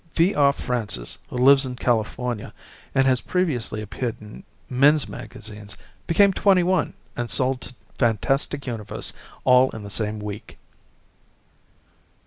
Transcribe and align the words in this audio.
V. 0.15 0.33
R. 0.33 0.51
Francis, 0.51 1.19
who 1.29 1.37
lives 1.37 1.63
in 1.63 1.75
California 1.75 2.53
and 2.95 3.05
has 3.05 3.21
previously 3.21 3.83
appeared 3.83 4.15
in 4.19 4.41
men's 4.67 5.07
magazines, 5.07 5.77
became 6.07 6.33
21 6.33 6.93
and 7.15 7.29
sold 7.29 7.61
to 7.61 7.75
FANTASTIC 7.99 8.65
UNIVERSE 8.65 9.13
all 9.43 9.69
in 9.69 9.83
the 9.83 9.91
same 9.91 10.17
week. 10.19 10.57